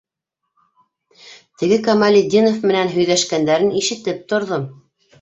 [1.63, 4.71] Теге Камалетдинов менән һөйҙәшкәндәрен ишетеп торҙом!